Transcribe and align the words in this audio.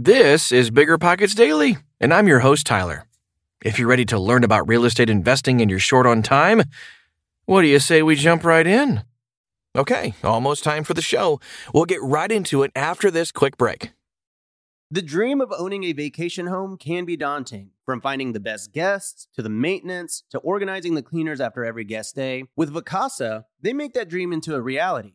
This 0.00 0.52
is 0.52 0.70
Bigger 0.70 0.96
Pockets 0.96 1.34
Daily, 1.34 1.78
and 1.98 2.14
I'm 2.14 2.28
your 2.28 2.38
host, 2.38 2.68
Tyler. 2.68 3.04
If 3.64 3.80
you're 3.80 3.88
ready 3.88 4.04
to 4.04 4.16
learn 4.16 4.44
about 4.44 4.68
real 4.68 4.84
estate 4.84 5.10
investing 5.10 5.60
and 5.60 5.68
you're 5.68 5.80
short 5.80 6.06
on 6.06 6.22
time, 6.22 6.62
what 7.46 7.62
do 7.62 7.66
you 7.66 7.80
say 7.80 8.00
we 8.04 8.14
jump 8.14 8.44
right 8.44 8.64
in? 8.64 9.02
Okay, 9.76 10.14
almost 10.22 10.62
time 10.62 10.84
for 10.84 10.94
the 10.94 11.02
show. 11.02 11.40
We'll 11.74 11.84
get 11.84 12.00
right 12.00 12.30
into 12.30 12.62
it 12.62 12.70
after 12.76 13.10
this 13.10 13.32
quick 13.32 13.56
break. 13.56 13.90
The 14.88 15.02
dream 15.02 15.40
of 15.40 15.52
owning 15.58 15.82
a 15.82 15.92
vacation 15.92 16.46
home 16.46 16.76
can 16.76 17.04
be 17.04 17.16
daunting. 17.16 17.70
From 17.84 18.00
finding 18.00 18.34
the 18.34 18.38
best 18.38 18.72
guests, 18.72 19.26
to 19.34 19.42
the 19.42 19.48
maintenance, 19.48 20.22
to 20.30 20.38
organizing 20.38 20.94
the 20.94 21.02
cleaners 21.02 21.40
after 21.40 21.64
every 21.64 21.82
guest 21.82 22.14
day, 22.14 22.44
with 22.54 22.72
Vacasa, 22.72 23.46
they 23.60 23.72
make 23.72 23.94
that 23.94 24.08
dream 24.08 24.32
into 24.32 24.54
a 24.54 24.60
reality. 24.60 25.14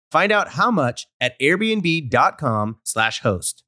Find 0.11 0.31
out 0.31 0.49
how 0.49 0.71
much 0.71 1.07
at 1.21 1.39
airbnb.com/slash 1.39 3.21
host. 3.21 3.63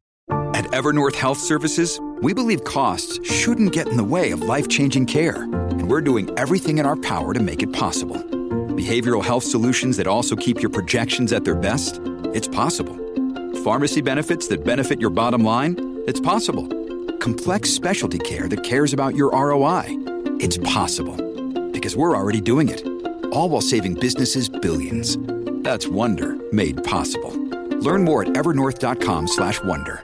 At 0.53 0.65
Evernorth 0.65 1.15
Health 1.15 1.39
Services, 1.39 1.99
we 2.21 2.33
believe 2.33 2.63
costs 2.63 3.19
shouldn't 3.29 3.71
get 3.71 3.87
in 3.87 3.97
the 3.97 4.03
way 4.03 4.31
of 4.31 4.41
life-changing 4.41 5.05
care, 5.05 5.43
and 5.43 5.89
we're 5.89 6.01
doing 6.01 6.29
everything 6.37 6.77
in 6.79 6.85
our 6.85 6.95
power 6.95 7.33
to 7.33 7.39
make 7.39 7.63
it 7.63 7.71
possible. 7.73 8.17
Behavioral 8.75 9.23
health 9.23 9.43
solutions 9.43 9.97
that 9.97 10.07
also 10.07 10.35
keep 10.35 10.61
your 10.61 10.69
projections 10.69 11.31
at 11.31 11.43
their 11.45 11.55
best? 11.55 12.01
It's 12.33 12.47
possible. 12.47 12.95
Pharmacy 13.63 14.01
benefits 14.01 14.47
that 14.49 14.63
benefit 14.65 14.99
your 14.99 15.11
bottom 15.11 15.43
line? 15.43 16.03
It's 16.07 16.19
possible. 16.19 16.67
Complex 17.19 17.69
specialty 17.69 18.19
care 18.19 18.47
that 18.49 18.63
cares 18.63 18.93
about 18.93 19.15
your 19.15 19.31
ROI? 19.31 19.85
It's 20.39 20.57
possible. 20.57 21.15
Because 21.71 21.95
we're 21.95 22.17
already 22.17 22.41
doing 22.41 22.69
it. 22.69 22.85
All 23.31 23.49
while 23.49 23.61
saving 23.61 23.95
businesses 23.95 24.49
billions. 24.49 25.17
That's 25.63 25.87
Wonder 25.87 26.37
made 26.53 26.83
possible. 26.83 27.31
Learn 27.79 28.03
more 28.03 28.21
at 28.23 28.29
evernorth.com/wonder. 28.29 30.03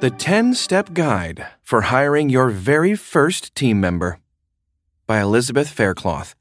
The 0.00 0.10
10 0.10 0.54
Step 0.54 0.94
Guide 0.94 1.46
for 1.62 1.82
Hiring 1.82 2.30
Your 2.30 2.48
Very 2.48 2.94
First 2.94 3.54
Team 3.54 3.80
Member 3.80 4.18
by 5.06 5.20
Elizabeth 5.20 5.68
Faircloth. 5.68 6.34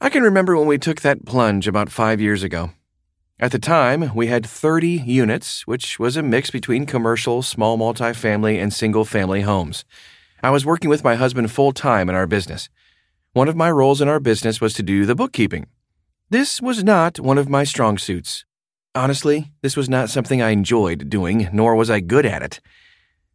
I 0.00 0.08
can 0.08 0.22
remember 0.22 0.56
when 0.56 0.68
we 0.68 0.78
took 0.78 1.00
that 1.00 1.24
plunge 1.24 1.66
about 1.66 1.90
five 1.90 2.20
years 2.20 2.42
ago. 2.42 2.70
At 3.40 3.50
the 3.50 3.58
time, 3.58 4.14
we 4.14 4.28
had 4.28 4.46
30 4.46 5.02
units, 5.04 5.66
which 5.66 5.98
was 5.98 6.16
a 6.16 6.22
mix 6.22 6.50
between 6.50 6.86
commercial, 6.86 7.42
small 7.42 7.76
multifamily, 7.76 8.62
and 8.62 8.72
single 8.72 9.04
family 9.04 9.40
homes. 9.40 9.84
I 10.40 10.50
was 10.50 10.64
working 10.64 10.88
with 10.90 11.02
my 11.02 11.16
husband 11.16 11.50
full 11.50 11.72
time 11.72 12.08
in 12.08 12.14
our 12.14 12.28
business. 12.28 12.68
One 13.34 13.48
of 13.48 13.56
my 13.56 13.70
roles 13.70 14.02
in 14.02 14.08
our 14.08 14.20
business 14.20 14.60
was 14.60 14.74
to 14.74 14.82
do 14.82 15.06
the 15.06 15.14
bookkeeping. 15.14 15.64
This 16.28 16.60
was 16.60 16.84
not 16.84 17.18
one 17.18 17.38
of 17.38 17.48
my 17.48 17.64
strong 17.64 17.96
suits. 17.96 18.44
Honestly, 18.94 19.52
this 19.62 19.74
was 19.74 19.88
not 19.88 20.10
something 20.10 20.42
I 20.42 20.50
enjoyed 20.50 21.08
doing, 21.08 21.48
nor 21.50 21.74
was 21.74 21.88
I 21.88 22.00
good 22.00 22.26
at 22.26 22.42
it. 22.42 22.60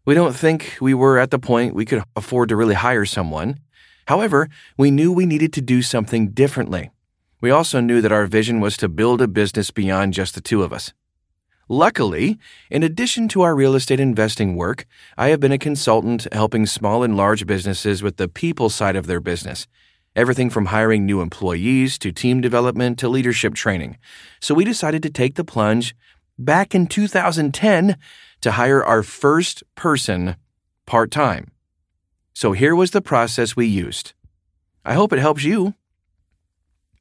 We 0.05 0.13
don't 0.13 0.35
think 0.35 0.77
we 0.79 0.93
were 0.93 1.17
at 1.17 1.31
the 1.31 1.39
point 1.39 1.73
we 1.73 1.83
could 1.83 2.03
afford 2.15 2.49
to 2.49 2.55
really 2.55 2.75
hire 2.75 3.05
someone. 3.05 3.57
However, 4.05 4.49
we 4.77 4.91
knew 4.91 5.11
we 5.11 5.25
needed 5.25 5.51
to 5.53 5.61
do 5.61 5.81
something 5.81 6.29
differently. 6.29 6.91
We 7.41 7.49
also 7.49 7.79
knew 7.79 7.99
that 8.01 8.11
our 8.11 8.27
vision 8.27 8.59
was 8.61 8.77
to 8.77 8.87
build 8.87 9.19
a 9.19 9.27
business 9.27 9.71
beyond 9.71 10.13
just 10.13 10.35
the 10.35 10.41
two 10.41 10.61
of 10.61 10.71
us. 10.71 10.93
Luckily, 11.67 12.37
in 12.69 12.83
addition 12.83 13.27
to 13.29 13.41
our 13.41 13.55
real 13.55 13.73
estate 13.73 13.99
investing 13.99 14.55
work, 14.55 14.85
I 15.17 15.29
have 15.29 15.39
been 15.39 15.51
a 15.51 15.57
consultant 15.57 16.27
helping 16.31 16.67
small 16.67 17.01
and 17.01 17.17
large 17.17 17.47
businesses 17.47 18.03
with 18.03 18.17
the 18.17 18.29
people 18.29 18.69
side 18.69 18.95
of 18.95 19.07
their 19.07 19.19
business 19.19 19.65
everything 20.17 20.50
from 20.50 20.66
hiring 20.66 21.05
new 21.05 21.22
employees 21.22 21.97
to 22.00 22.11
team 22.11 22.41
development 22.41 23.00
to 23.00 23.07
leadership 23.07 23.53
training. 23.53 23.97
So 24.41 24.55
we 24.55 24.66
decided 24.66 25.03
to 25.03 25.09
take 25.09 25.35
the 25.35 25.45
plunge 25.45 25.95
back 26.38 26.75
in 26.75 26.88
2010 26.88 27.97
to 28.41 28.51
hire 28.51 28.83
our 28.83 29.03
first 29.03 29.63
person 29.75 30.35
part 30.85 31.11
time. 31.11 31.51
So 32.33 32.51
here 32.51 32.75
was 32.75 32.91
the 32.91 33.01
process 33.01 33.56
we 33.56 33.67
used. 33.67 34.13
I 34.83 34.94
hope 34.94 35.13
it 35.13 35.19
helps 35.19 35.44
you. 35.44 35.75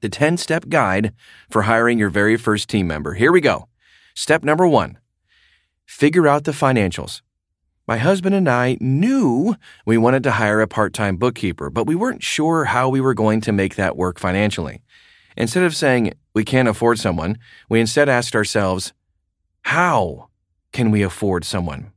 The 0.02 0.08
10 0.10 0.36
step 0.36 0.68
guide 0.68 1.12
for 1.50 1.62
hiring 1.62 1.98
your 1.98 2.10
very 2.10 2.36
first 2.36 2.68
team 2.68 2.86
member. 2.86 3.14
Here 3.14 3.32
we 3.32 3.40
go. 3.40 3.68
Step 4.14 4.44
number 4.44 4.68
one 4.68 4.98
figure 5.86 6.26
out 6.26 6.44
the 6.44 6.52
financials. 6.52 7.22
My 7.88 7.98
husband 7.98 8.34
and 8.34 8.48
I 8.48 8.76
knew 8.80 9.54
we 9.84 9.96
wanted 9.96 10.24
to 10.24 10.32
hire 10.32 10.60
a 10.60 10.66
part 10.66 10.92
time 10.92 11.16
bookkeeper, 11.16 11.70
but 11.70 11.86
we 11.86 11.94
weren't 11.94 12.22
sure 12.22 12.64
how 12.64 12.88
we 12.88 13.00
were 13.00 13.14
going 13.14 13.40
to 13.42 13.52
make 13.52 13.76
that 13.76 13.96
work 13.96 14.18
financially. 14.18 14.82
Instead 15.36 15.62
of 15.62 15.76
saying 15.76 16.12
we 16.34 16.44
can't 16.44 16.66
afford 16.68 16.98
someone, 16.98 17.38
we 17.68 17.78
instead 17.78 18.08
asked 18.08 18.34
ourselves, 18.34 18.92
how 19.62 20.30
can 20.72 20.90
we 20.90 21.02
afford 21.02 21.44
someone? 21.44 21.92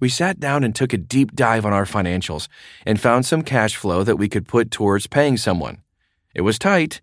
We 0.00 0.10
sat 0.10 0.38
down 0.38 0.64
and 0.64 0.74
took 0.74 0.92
a 0.92 0.98
deep 0.98 1.34
dive 1.34 1.64
on 1.64 1.72
our 1.72 1.86
financials 1.86 2.48
and 2.84 3.00
found 3.00 3.24
some 3.24 3.42
cash 3.42 3.76
flow 3.76 4.04
that 4.04 4.16
we 4.16 4.28
could 4.28 4.48
put 4.48 4.70
towards 4.70 5.06
paying 5.06 5.38
someone. 5.38 5.78
It 6.34 6.42
was 6.42 6.58
tight, 6.58 7.00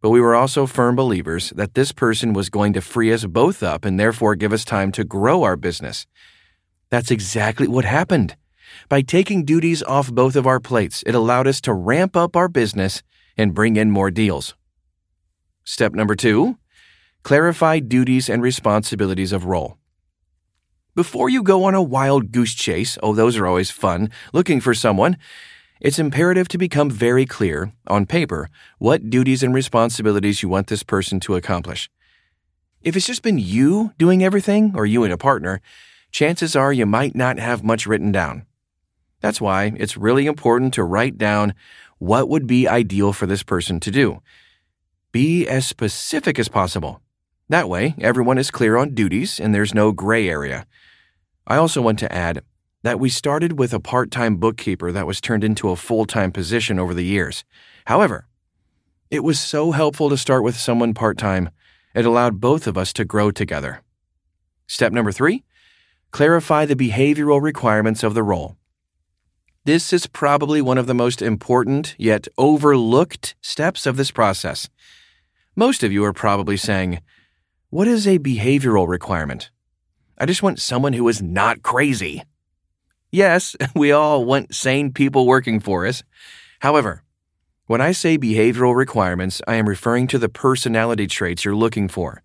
but 0.00 0.10
we 0.10 0.20
were 0.20 0.34
also 0.34 0.66
firm 0.66 0.96
believers 0.96 1.50
that 1.50 1.74
this 1.74 1.92
person 1.92 2.32
was 2.32 2.50
going 2.50 2.72
to 2.72 2.80
free 2.80 3.12
us 3.12 3.24
both 3.24 3.62
up 3.62 3.84
and 3.84 3.98
therefore 3.98 4.34
give 4.34 4.52
us 4.52 4.64
time 4.64 4.90
to 4.92 5.04
grow 5.04 5.44
our 5.44 5.56
business. 5.56 6.06
That's 6.90 7.10
exactly 7.10 7.68
what 7.68 7.84
happened. 7.84 8.36
By 8.88 9.02
taking 9.02 9.44
duties 9.44 9.82
off 9.82 10.12
both 10.12 10.36
of 10.36 10.46
our 10.46 10.60
plates, 10.60 11.02
it 11.06 11.14
allowed 11.14 11.46
us 11.46 11.60
to 11.62 11.72
ramp 11.72 12.16
up 12.16 12.36
our 12.36 12.48
business 12.48 13.02
and 13.36 13.54
bring 13.54 13.76
in 13.76 13.90
more 13.90 14.10
deals. 14.10 14.54
Step 15.64 15.92
number 15.92 16.14
two 16.14 16.56
clarify 17.24 17.78
duties 17.78 18.30
and 18.30 18.42
responsibilities 18.42 19.32
of 19.32 19.44
role. 19.44 19.76
Before 20.94 21.28
you 21.28 21.42
go 21.42 21.64
on 21.64 21.74
a 21.74 21.82
wild 21.82 22.32
goose 22.32 22.54
chase, 22.54 22.96
oh, 23.02 23.14
those 23.14 23.36
are 23.36 23.46
always 23.46 23.70
fun, 23.70 24.10
looking 24.32 24.60
for 24.60 24.72
someone, 24.72 25.18
it's 25.80 25.98
imperative 25.98 26.48
to 26.48 26.58
become 26.58 26.90
very 26.90 27.26
clear, 27.26 27.72
on 27.86 28.06
paper, 28.06 28.48
what 28.78 29.10
duties 29.10 29.42
and 29.42 29.54
responsibilities 29.54 30.42
you 30.42 30.48
want 30.48 30.68
this 30.68 30.82
person 30.82 31.20
to 31.20 31.36
accomplish. 31.36 31.90
If 32.82 32.96
it's 32.96 33.06
just 33.06 33.22
been 33.22 33.38
you 33.38 33.92
doing 33.98 34.24
everything, 34.24 34.72
or 34.74 34.86
you 34.86 35.04
and 35.04 35.12
a 35.12 35.18
partner, 35.18 35.60
chances 36.10 36.56
are 36.56 36.72
you 36.72 36.86
might 36.86 37.14
not 37.14 37.38
have 37.38 37.64
much 37.64 37.86
written 37.86 38.12
down. 38.12 38.46
That's 39.20 39.40
why 39.40 39.72
it's 39.76 39.96
really 39.96 40.26
important 40.26 40.74
to 40.74 40.84
write 40.84 41.18
down 41.18 41.54
what 41.98 42.28
would 42.28 42.46
be 42.46 42.68
ideal 42.68 43.12
for 43.12 43.26
this 43.26 43.42
person 43.42 43.80
to 43.80 43.90
do. 43.90 44.22
Be 45.10 45.46
as 45.48 45.66
specific 45.66 46.38
as 46.38 46.48
possible. 46.48 47.00
That 47.48 47.68
way, 47.68 47.94
everyone 48.00 48.38
is 48.38 48.50
clear 48.50 48.76
on 48.76 48.94
duties 48.94 49.40
and 49.40 49.54
there's 49.54 49.74
no 49.74 49.90
gray 49.90 50.28
area. 50.28 50.66
I 51.46 51.56
also 51.56 51.80
want 51.80 51.98
to 52.00 52.12
add 52.12 52.42
that 52.82 53.00
we 53.00 53.08
started 53.08 53.58
with 53.58 53.72
a 53.72 53.80
part 53.80 54.10
time 54.10 54.36
bookkeeper 54.36 54.92
that 54.92 55.06
was 55.06 55.20
turned 55.20 55.42
into 55.42 55.70
a 55.70 55.76
full 55.76 56.04
time 56.04 56.30
position 56.30 56.78
over 56.78 56.94
the 56.94 57.04
years. 57.04 57.44
However, 57.86 58.26
it 59.10 59.24
was 59.24 59.40
so 59.40 59.72
helpful 59.72 60.10
to 60.10 60.16
start 60.16 60.44
with 60.44 60.56
someone 60.56 60.92
part 60.92 61.16
time, 61.16 61.50
it 61.94 62.04
allowed 62.04 62.40
both 62.40 62.66
of 62.66 62.76
us 62.76 62.92
to 62.92 63.04
grow 63.04 63.30
together. 63.30 63.82
Step 64.66 64.92
number 64.92 65.10
three 65.10 65.42
clarify 66.10 66.64
the 66.64 66.76
behavioral 66.76 67.40
requirements 67.40 68.02
of 68.02 68.14
the 68.14 68.22
role. 68.22 68.56
This 69.64 69.92
is 69.92 70.06
probably 70.06 70.62
one 70.62 70.78
of 70.78 70.86
the 70.86 70.94
most 70.94 71.20
important 71.20 71.94
yet 71.98 72.26
overlooked 72.38 73.34
steps 73.42 73.86
of 73.86 73.96
this 73.96 74.10
process. 74.10 74.68
Most 75.54 75.82
of 75.82 75.92
you 75.92 76.04
are 76.04 76.12
probably 76.12 76.56
saying, 76.56 77.00
What 77.68 77.86
is 77.86 78.06
a 78.06 78.18
behavioral 78.18 78.88
requirement? 78.88 79.50
I 80.16 80.26
just 80.26 80.42
want 80.42 80.60
someone 80.60 80.94
who 80.94 81.06
is 81.08 81.20
not 81.20 81.62
crazy. 81.62 82.22
Yes, 83.10 83.56
we 83.74 83.92
all 83.92 84.24
want 84.24 84.54
sane 84.54 84.92
people 84.92 85.26
working 85.26 85.60
for 85.60 85.86
us. 85.86 86.02
However, 86.60 87.02
when 87.66 87.80
I 87.82 87.92
say 87.92 88.16
behavioral 88.16 88.74
requirements, 88.74 89.42
I 89.46 89.56
am 89.56 89.68
referring 89.68 90.06
to 90.08 90.18
the 90.18 90.30
personality 90.30 91.06
traits 91.06 91.44
you're 91.44 91.54
looking 91.54 91.88
for. 91.88 92.22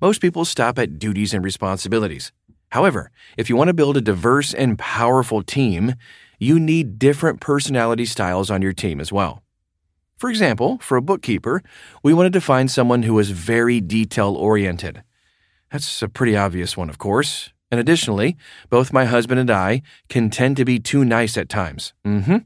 Most 0.00 0.20
people 0.20 0.44
stop 0.44 0.78
at 0.78 0.98
duties 1.00 1.34
and 1.34 1.44
responsibilities. 1.44 2.30
However, 2.70 3.10
if 3.36 3.48
you 3.48 3.56
want 3.56 3.68
to 3.68 3.74
build 3.74 3.96
a 3.96 4.00
diverse 4.00 4.52
and 4.52 4.78
powerful 4.78 5.42
team, 5.42 5.94
you 6.38 6.58
need 6.58 6.98
different 6.98 7.40
personality 7.40 8.04
styles 8.04 8.50
on 8.50 8.62
your 8.62 8.72
team 8.72 9.00
as 9.00 9.12
well. 9.12 9.42
For 10.16 10.30
example, 10.30 10.78
for 10.78 10.96
a 10.96 11.02
bookkeeper, 11.02 11.62
we 12.02 12.14
wanted 12.14 12.32
to 12.34 12.40
find 12.40 12.70
someone 12.70 13.02
who 13.02 13.14
was 13.14 13.30
very 13.30 13.80
detail 13.80 14.34
oriented. 14.34 15.02
That's 15.70 16.02
a 16.02 16.08
pretty 16.08 16.36
obvious 16.36 16.76
one, 16.76 16.88
of 16.88 16.98
course. 16.98 17.50
And 17.70 17.80
additionally, 17.80 18.36
both 18.70 18.92
my 18.92 19.04
husband 19.04 19.40
and 19.40 19.50
I 19.50 19.82
can 20.08 20.30
tend 20.30 20.56
to 20.58 20.64
be 20.64 20.78
too 20.78 21.04
nice 21.04 21.36
at 21.36 21.48
times. 21.48 21.92
Mm-hmm. 22.04 22.38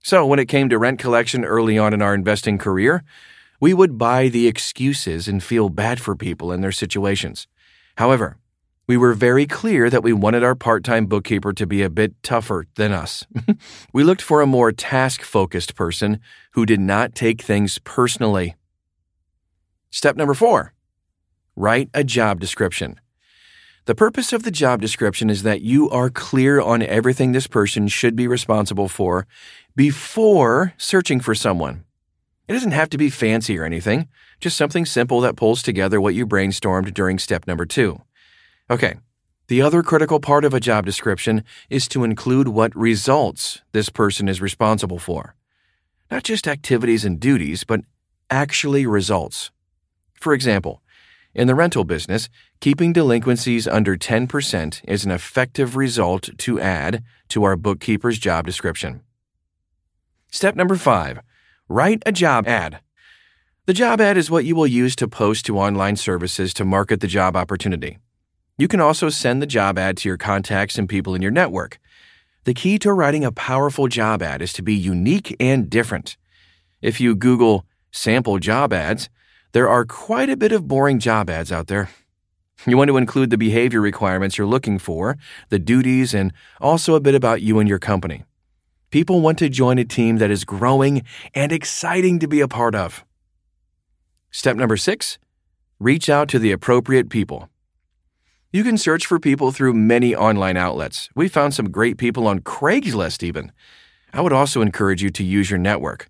So 0.00 0.24
when 0.24 0.38
it 0.38 0.46
came 0.46 0.68
to 0.68 0.78
rent 0.78 1.00
collection 1.00 1.44
early 1.44 1.76
on 1.76 1.92
in 1.92 2.00
our 2.00 2.14
investing 2.14 2.58
career, 2.58 3.02
we 3.60 3.74
would 3.74 3.98
buy 3.98 4.28
the 4.28 4.46
excuses 4.46 5.26
and 5.26 5.42
feel 5.42 5.68
bad 5.68 6.00
for 6.00 6.14
people 6.14 6.52
in 6.52 6.60
their 6.60 6.72
situations. 6.72 7.48
However, 7.96 8.36
we 8.88 8.96
were 8.96 9.12
very 9.12 9.46
clear 9.46 9.90
that 9.90 10.02
we 10.02 10.14
wanted 10.14 10.42
our 10.42 10.54
part 10.54 10.82
time 10.82 11.06
bookkeeper 11.06 11.52
to 11.52 11.66
be 11.66 11.82
a 11.82 11.90
bit 11.90 12.20
tougher 12.22 12.66
than 12.76 12.90
us. 12.90 13.24
we 13.92 14.02
looked 14.02 14.22
for 14.22 14.40
a 14.40 14.46
more 14.46 14.72
task 14.72 15.22
focused 15.22 15.76
person 15.76 16.18
who 16.52 16.64
did 16.66 16.80
not 16.80 17.14
take 17.14 17.42
things 17.42 17.78
personally. 17.84 18.56
Step 19.90 20.16
number 20.16 20.34
four 20.34 20.72
write 21.54 21.90
a 21.92 22.02
job 22.02 22.40
description. 22.40 22.98
The 23.84 23.94
purpose 23.94 24.32
of 24.32 24.42
the 24.42 24.50
job 24.50 24.80
description 24.80 25.28
is 25.28 25.42
that 25.42 25.60
you 25.60 25.90
are 25.90 26.08
clear 26.08 26.60
on 26.60 26.82
everything 26.82 27.32
this 27.32 27.46
person 27.46 27.88
should 27.88 28.14
be 28.14 28.28
responsible 28.28 28.88
for 28.88 29.26
before 29.74 30.74
searching 30.78 31.20
for 31.20 31.34
someone. 31.34 31.84
It 32.46 32.52
doesn't 32.52 32.72
have 32.72 32.90
to 32.90 32.98
be 32.98 33.10
fancy 33.10 33.58
or 33.58 33.64
anything, 33.64 34.08
just 34.40 34.56
something 34.56 34.86
simple 34.86 35.20
that 35.22 35.36
pulls 35.36 35.62
together 35.62 36.00
what 36.00 36.14
you 36.14 36.26
brainstormed 36.26 36.94
during 36.94 37.18
step 37.18 37.46
number 37.46 37.66
two. 37.66 38.00
Okay, 38.70 38.96
the 39.46 39.62
other 39.62 39.82
critical 39.82 40.20
part 40.20 40.44
of 40.44 40.52
a 40.52 40.60
job 40.60 40.84
description 40.84 41.42
is 41.70 41.88
to 41.88 42.04
include 42.04 42.48
what 42.48 42.76
results 42.76 43.62
this 43.72 43.88
person 43.88 44.28
is 44.28 44.42
responsible 44.42 44.98
for. 44.98 45.34
Not 46.10 46.22
just 46.22 46.46
activities 46.46 47.04
and 47.04 47.18
duties, 47.18 47.64
but 47.64 47.80
actually 48.28 48.84
results. 48.84 49.50
For 50.20 50.34
example, 50.34 50.82
in 51.34 51.46
the 51.46 51.54
rental 51.54 51.84
business, 51.84 52.28
keeping 52.60 52.92
delinquencies 52.92 53.66
under 53.66 53.96
10% 53.96 54.80
is 54.84 55.04
an 55.04 55.10
effective 55.12 55.74
result 55.74 56.28
to 56.36 56.60
add 56.60 57.02
to 57.28 57.44
our 57.44 57.56
bookkeeper's 57.56 58.18
job 58.18 58.44
description. 58.44 59.00
Step 60.30 60.56
number 60.56 60.76
five 60.76 61.20
write 61.70 62.02
a 62.04 62.12
job 62.12 62.46
ad. 62.46 62.80
The 63.64 63.74
job 63.74 64.00
ad 64.00 64.16
is 64.16 64.30
what 64.30 64.44
you 64.44 64.56
will 64.56 64.66
use 64.66 64.96
to 64.96 65.08
post 65.08 65.46
to 65.46 65.58
online 65.58 65.96
services 65.96 66.52
to 66.54 66.64
market 66.64 67.00
the 67.00 67.06
job 67.06 67.36
opportunity. 67.36 67.98
You 68.58 68.66
can 68.66 68.80
also 68.80 69.08
send 69.08 69.40
the 69.40 69.46
job 69.46 69.78
ad 69.78 69.96
to 69.98 70.08
your 70.08 70.18
contacts 70.18 70.78
and 70.78 70.88
people 70.88 71.14
in 71.14 71.22
your 71.22 71.30
network. 71.30 71.78
The 72.42 72.54
key 72.54 72.76
to 72.80 72.92
writing 72.92 73.24
a 73.24 73.30
powerful 73.30 73.86
job 73.86 74.20
ad 74.20 74.42
is 74.42 74.52
to 74.54 74.62
be 74.62 74.74
unique 74.74 75.36
and 75.38 75.70
different. 75.70 76.16
If 76.82 77.00
you 77.00 77.14
Google 77.14 77.64
sample 77.92 78.38
job 78.40 78.72
ads, 78.72 79.08
there 79.52 79.68
are 79.68 79.84
quite 79.84 80.28
a 80.28 80.36
bit 80.36 80.50
of 80.50 80.66
boring 80.66 80.98
job 80.98 81.30
ads 81.30 81.52
out 81.52 81.68
there. 81.68 81.88
You 82.66 82.76
want 82.76 82.88
to 82.88 82.96
include 82.96 83.30
the 83.30 83.38
behavior 83.38 83.80
requirements 83.80 84.36
you're 84.36 84.46
looking 84.46 84.80
for, 84.80 85.16
the 85.50 85.60
duties, 85.60 86.12
and 86.12 86.32
also 86.60 86.96
a 86.96 87.00
bit 87.00 87.14
about 87.14 87.40
you 87.40 87.60
and 87.60 87.68
your 87.68 87.78
company. 87.78 88.24
People 88.90 89.20
want 89.20 89.38
to 89.38 89.48
join 89.48 89.78
a 89.78 89.84
team 89.84 90.16
that 90.16 90.32
is 90.32 90.44
growing 90.44 91.04
and 91.34 91.52
exciting 91.52 92.18
to 92.18 92.26
be 92.26 92.40
a 92.40 92.48
part 92.48 92.74
of. 92.74 93.04
Step 94.32 94.56
number 94.56 94.76
six 94.76 95.18
reach 95.78 96.08
out 96.08 96.28
to 96.28 96.40
the 96.40 96.50
appropriate 96.50 97.08
people. 97.08 97.48
You 98.50 98.64
can 98.64 98.78
search 98.78 99.04
for 99.04 99.18
people 99.18 99.52
through 99.52 99.74
many 99.74 100.16
online 100.16 100.56
outlets. 100.56 101.10
We 101.14 101.28
found 101.28 101.52
some 101.52 101.70
great 101.70 101.98
people 101.98 102.26
on 102.26 102.40
Craigslist, 102.40 103.22
even. 103.22 103.52
I 104.14 104.22
would 104.22 104.32
also 104.32 104.62
encourage 104.62 105.02
you 105.02 105.10
to 105.10 105.22
use 105.22 105.50
your 105.50 105.58
network. 105.58 106.08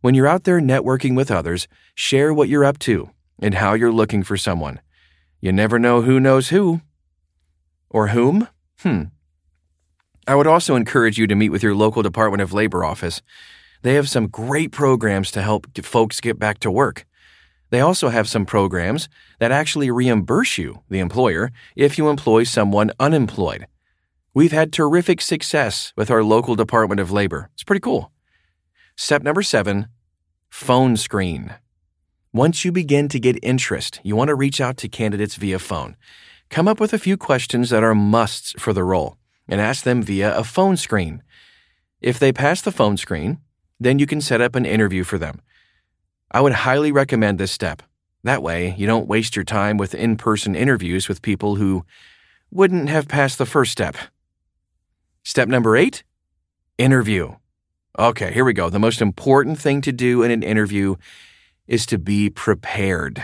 When 0.00 0.14
you're 0.14 0.28
out 0.28 0.44
there 0.44 0.60
networking 0.60 1.16
with 1.16 1.28
others, 1.28 1.66
share 1.96 2.32
what 2.32 2.48
you're 2.48 2.64
up 2.64 2.78
to 2.80 3.10
and 3.40 3.54
how 3.54 3.74
you're 3.74 3.90
looking 3.90 4.22
for 4.22 4.36
someone. 4.36 4.80
You 5.40 5.50
never 5.50 5.80
know 5.80 6.02
who 6.02 6.20
knows 6.20 6.50
who. 6.50 6.82
Or 7.90 8.08
whom? 8.08 8.46
Hmm. 8.78 9.02
I 10.28 10.36
would 10.36 10.46
also 10.46 10.76
encourage 10.76 11.18
you 11.18 11.26
to 11.26 11.34
meet 11.34 11.50
with 11.50 11.64
your 11.64 11.74
local 11.74 12.02
Department 12.02 12.42
of 12.42 12.52
Labor 12.52 12.84
office. 12.84 13.22
They 13.82 13.94
have 13.94 14.08
some 14.08 14.28
great 14.28 14.70
programs 14.70 15.32
to 15.32 15.42
help 15.42 15.76
folks 15.84 16.20
get 16.20 16.38
back 16.38 16.60
to 16.60 16.70
work. 16.70 17.06
They 17.72 17.80
also 17.80 18.10
have 18.10 18.28
some 18.28 18.44
programs 18.44 19.08
that 19.38 19.50
actually 19.50 19.90
reimburse 19.90 20.58
you, 20.58 20.82
the 20.90 20.98
employer, 20.98 21.50
if 21.74 21.96
you 21.96 22.10
employ 22.10 22.44
someone 22.44 22.92
unemployed. 23.00 23.66
We've 24.34 24.52
had 24.52 24.74
terrific 24.74 25.22
success 25.22 25.94
with 25.96 26.10
our 26.10 26.22
local 26.22 26.54
Department 26.54 27.00
of 27.00 27.10
Labor. 27.10 27.48
It's 27.54 27.64
pretty 27.64 27.80
cool. 27.80 28.12
Step 28.94 29.22
number 29.22 29.42
seven 29.42 29.88
phone 30.50 30.98
screen. 30.98 31.54
Once 32.30 32.62
you 32.62 32.72
begin 32.72 33.08
to 33.08 33.18
get 33.18 33.42
interest, 33.42 34.00
you 34.02 34.16
want 34.16 34.28
to 34.28 34.34
reach 34.34 34.60
out 34.60 34.76
to 34.76 34.86
candidates 34.86 35.36
via 35.36 35.58
phone. 35.58 35.96
Come 36.50 36.68
up 36.68 36.78
with 36.78 36.92
a 36.92 36.98
few 36.98 37.16
questions 37.16 37.70
that 37.70 37.82
are 37.82 37.94
musts 37.94 38.52
for 38.58 38.74
the 38.74 38.84
role 38.84 39.16
and 39.48 39.62
ask 39.62 39.82
them 39.82 40.02
via 40.02 40.36
a 40.36 40.44
phone 40.44 40.76
screen. 40.76 41.22
If 42.02 42.18
they 42.18 42.34
pass 42.34 42.60
the 42.60 42.70
phone 42.70 42.98
screen, 42.98 43.38
then 43.80 43.98
you 43.98 44.04
can 44.04 44.20
set 44.20 44.42
up 44.42 44.56
an 44.56 44.66
interview 44.66 45.04
for 45.04 45.16
them. 45.16 45.40
I 46.32 46.40
would 46.40 46.52
highly 46.52 46.90
recommend 46.92 47.38
this 47.38 47.52
step. 47.52 47.82
That 48.24 48.42
way, 48.42 48.74
you 48.78 48.86
don't 48.86 49.06
waste 49.06 49.36
your 49.36 49.44
time 49.44 49.76
with 49.76 49.94
in 49.94 50.16
person 50.16 50.54
interviews 50.54 51.08
with 51.08 51.20
people 51.20 51.56
who 51.56 51.84
wouldn't 52.50 52.88
have 52.88 53.06
passed 53.06 53.36
the 53.36 53.46
first 53.46 53.70
step. 53.70 53.96
Step 55.24 55.48
number 55.48 55.76
eight 55.76 56.02
interview. 56.78 57.36
Okay, 57.98 58.32
here 58.32 58.44
we 58.44 58.54
go. 58.54 58.70
The 58.70 58.78
most 58.78 59.02
important 59.02 59.58
thing 59.60 59.82
to 59.82 59.92
do 59.92 60.22
in 60.22 60.30
an 60.30 60.42
interview 60.42 60.96
is 61.66 61.84
to 61.86 61.98
be 61.98 62.30
prepared. 62.30 63.22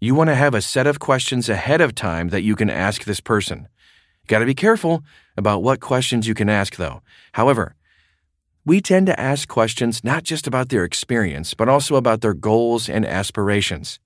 You 0.00 0.16
want 0.16 0.28
to 0.28 0.34
have 0.34 0.54
a 0.54 0.60
set 0.60 0.88
of 0.88 0.98
questions 0.98 1.48
ahead 1.48 1.80
of 1.80 1.94
time 1.94 2.30
that 2.30 2.42
you 2.42 2.56
can 2.56 2.68
ask 2.68 3.04
this 3.04 3.20
person. 3.20 3.68
You 4.22 4.26
got 4.26 4.40
to 4.40 4.46
be 4.46 4.54
careful 4.54 5.04
about 5.36 5.62
what 5.62 5.80
questions 5.80 6.26
you 6.26 6.34
can 6.34 6.48
ask, 6.48 6.76
though. 6.76 7.00
However, 7.32 7.76
we 8.66 8.80
tend 8.80 9.06
to 9.06 9.20
ask 9.20 9.48
questions 9.48 10.02
not 10.02 10.22
just 10.22 10.46
about 10.46 10.70
their 10.70 10.84
experience, 10.84 11.52
but 11.54 11.68
also 11.68 11.96
about 11.96 12.22
their 12.22 12.34
goals 12.34 12.88
and 12.88 13.04
aspirations. 13.04 13.98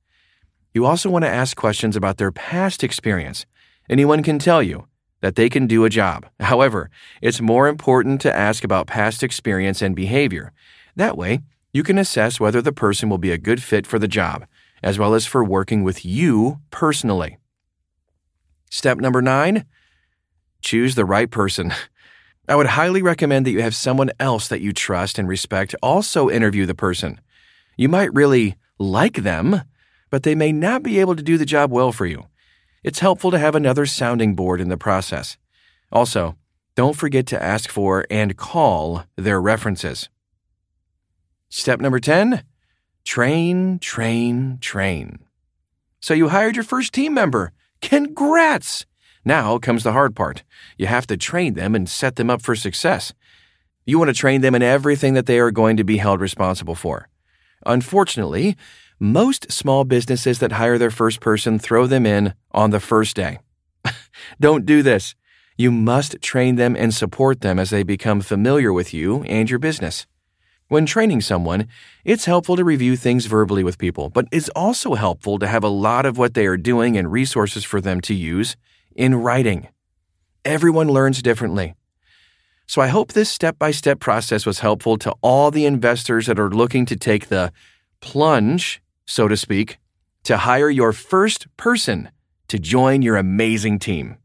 You 0.74 0.84
also 0.84 1.08
want 1.08 1.24
to 1.24 1.30
ask 1.30 1.56
questions 1.56 1.96
about 1.96 2.16
their 2.16 2.32
past 2.32 2.82
experience. 2.82 3.46
Anyone 3.88 4.22
can 4.22 4.38
tell 4.38 4.62
you 4.62 4.86
that 5.20 5.36
they 5.36 5.48
can 5.48 5.66
do 5.66 5.84
a 5.84 5.90
job. 5.90 6.26
However, 6.40 6.90
it's 7.22 7.40
more 7.40 7.68
important 7.68 8.20
to 8.22 8.36
ask 8.36 8.64
about 8.64 8.86
past 8.86 9.22
experience 9.22 9.80
and 9.80 9.94
behavior. 9.94 10.52
That 10.96 11.16
way, 11.16 11.40
you 11.72 11.82
can 11.82 11.98
assess 11.98 12.40
whether 12.40 12.60
the 12.60 12.72
person 12.72 13.08
will 13.08 13.18
be 13.18 13.30
a 13.30 13.38
good 13.38 13.62
fit 13.62 13.86
for 13.86 13.98
the 13.98 14.08
job, 14.08 14.46
as 14.82 14.98
well 14.98 15.14
as 15.14 15.26
for 15.26 15.44
working 15.44 15.84
with 15.84 16.04
you 16.04 16.60
personally. 16.70 17.38
Step 18.70 18.98
number 18.98 19.22
nine 19.22 19.64
choose 20.60 20.96
the 20.96 21.04
right 21.04 21.30
person. 21.30 21.72
I 22.48 22.56
would 22.56 22.66
highly 22.66 23.02
recommend 23.02 23.44
that 23.44 23.50
you 23.50 23.60
have 23.60 23.74
someone 23.74 24.10
else 24.18 24.48
that 24.48 24.62
you 24.62 24.72
trust 24.72 25.18
and 25.18 25.28
respect 25.28 25.74
also 25.82 26.30
interview 26.30 26.64
the 26.64 26.74
person. 26.74 27.20
You 27.76 27.90
might 27.90 28.12
really 28.14 28.56
like 28.78 29.16
them, 29.16 29.62
but 30.08 30.22
they 30.22 30.34
may 30.34 30.50
not 30.50 30.82
be 30.82 30.98
able 30.98 31.14
to 31.14 31.22
do 31.22 31.36
the 31.36 31.44
job 31.44 31.70
well 31.70 31.92
for 31.92 32.06
you. 32.06 32.26
It's 32.82 33.00
helpful 33.00 33.30
to 33.32 33.38
have 33.38 33.54
another 33.54 33.84
sounding 33.84 34.34
board 34.34 34.62
in 34.62 34.70
the 34.70 34.78
process. 34.78 35.36
Also, 35.92 36.36
don't 36.74 36.96
forget 36.96 37.26
to 37.26 37.42
ask 37.42 37.70
for 37.70 38.06
and 38.08 38.36
call 38.36 39.04
their 39.16 39.42
references. 39.42 40.08
Step 41.50 41.80
number 41.80 42.00
10 42.00 42.44
train, 43.04 43.78
train, 43.78 44.58
train. 44.60 45.18
So 46.00 46.14
you 46.14 46.28
hired 46.28 46.56
your 46.56 46.64
first 46.64 46.92
team 46.92 47.14
member. 47.14 47.52
Congrats! 47.82 48.86
Now 49.28 49.58
comes 49.58 49.82
the 49.82 49.92
hard 49.92 50.16
part. 50.16 50.42
You 50.78 50.86
have 50.86 51.06
to 51.08 51.16
train 51.18 51.52
them 51.52 51.74
and 51.74 51.86
set 51.86 52.16
them 52.16 52.30
up 52.30 52.40
for 52.40 52.56
success. 52.56 53.12
You 53.84 53.98
want 53.98 54.08
to 54.08 54.14
train 54.14 54.40
them 54.40 54.54
in 54.54 54.62
everything 54.62 55.12
that 55.12 55.26
they 55.26 55.38
are 55.38 55.50
going 55.50 55.76
to 55.76 55.84
be 55.84 55.98
held 55.98 56.22
responsible 56.22 56.74
for. 56.74 57.10
Unfortunately, 57.66 58.56
most 58.98 59.52
small 59.52 59.84
businesses 59.84 60.38
that 60.38 60.52
hire 60.52 60.78
their 60.78 60.90
first 60.90 61.20
person 61.20 61.58
throw 61.58 61.86
them 61.86 62.06
in 62.06 62.32
on 62.52 62.70
the 62.70 62.80
first 62.80 63.14
day. 63.14 63.38
Don't 64.40 64.64
do 64.64 64.82
this. 64.82 65.14
You 65.58 65.70
must 65.72 66.22
train 66.22 66.56
them 66.56 66.74
and 66.74 66.94
support 66.94 67.42
them 67.42 67.58
as 67.58 67.68
they 67.68 67.82
become 67.82 68.22
familiar 68.22 68.72
with 68.72 68.94
you 68.94 69.24
and 69.24 69.50
your 69.50 69.58
business. 69.58 70.06
When 70.68 70.86
training 70.86 71.20
someone, 71.20 71.68
it's 72.02 72.24
helpful 72.24 72.56
to 72.56 72.64
review 72.64 72.96
things 72.96 73.26
verbally 73.26 73.62
with 73.62 73.76
people, 73.76 74.08
but 74.08 74.24
it's 74.32 74.48
also 74.56 74.94
helpful 74.94 75.38
to 75.38 75.46
have 75.46 75.64
a 75.64 75.68
lot 75.86 76.06
of 76.06 76.16
what 76.16 76.32
they 76.32 76.46
are 76.46 76.56
doing 76.56 76.96
and 76.96 77.12
resources 77.12 77.62
for 77.62 77.82
them 77.82 78.00
to 78.02 78.14
use 78.14 78.56
in 78.98 79.14
writing. 79.14 79.68
Everyone 80.44 80.88
learns 80.88 81.22
differently. 81.22 81.74
So 82.66 82.82
I 82.82 82.88
hope 82.88 83.12
this 83.12 83.30
step 83.30 83.58
by 83.58 83.70
step 83.70 84.00
process 84.00 84.44
was 84.44 84.58
helpful 84.58 84.98
to 84.98 85.14
all 85.22 85.50
the 85.50 85.64
investors 85.64 86.26
that 86.26 86.38
are 86.38 86.50
looking 86.50 86.84
to 86.86 86.96
take 86.96 87.28
the 87.28 87.52
plunge, 88.00 88.82
so 89.06 89.28
to 89.28 89.36
speak, 89.36 89.78
to 90.24 90.38
hire 90.38 90.68
your 90.68 90.92
first 90.92 91.46
person 91.56 92.10
to 92.48 92.58
join 92.58 93.00
your 93.00 93.16
amazing 93.16 93.78
team. 93.78 94.16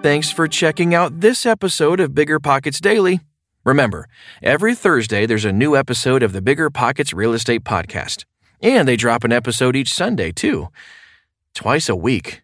Thanks 0.00 0.30
for 0.30 0.46
checking 0.46 0.94
out 0.94 1.20
this 1.20 1.44
episode 1.44 1.98
of 1.98 2.14
Bigger 2.14 2.38
Pockets 2.38 2.80
Daily. 2.80 3.20
Remember, 3.64 4.08
every 4.40 4.76
Thursday 4.76 5.26
there's 5.26 5.44
a 5.44 5.52
new 5.52 5.76
episode 5.76 6.22
of 6.22 6.32
the 6.32 6.40
Bigger 6.40 6.70
Pockets 6.70 7.12
Real 7.12 7.34
Estate 7.34 7.64
Podcast. 7.64 8.24
And 8.62 8.86
they 8.86 8.96
drop 8.96 9.24
an 9.24 9.32
episode 9.32 9.74
each 9.74 9.92
Sunday, 9.92 10.30
too. 10.32 10.68
Twice 11.58 11.88
a 11.88 11.96
week. 11.96 12.42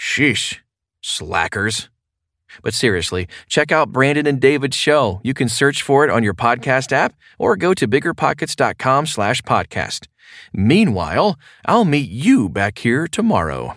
Sheesh. 0.00 0.60
Slackers. 1.02 1.90
But 2.62 2.72
seriously, 2.72 3.28
check 3.46 3.70
out 3.70 3.92
Brandon 3.92 4.26
and 4.26 4.40
David's 4.40 4.74
show. 4.74 5.20
You 5.22 5.34
can 5.34 5.50
search 5.50 5.82
for 5.82 6.02
it 6.02 6.10
on 6.10 6.22
your 6.22 6.32
podcast 6.32 6.90
app 6.90 7.14
or 7.38 7.56
go 7.56 7.74
to 7.74 7.86
biggerpockets.com 7.86 9.04
slash 9.04 9.42
podcast. 9.42 10.06
Meanwhile, 10.54 11.38
I'll 11.66 11.84
meet 11.84 12.08
you 12.08 12.48
back 12.48 12.78
here 12.78 13.06
tomorrow. 13.06 13.76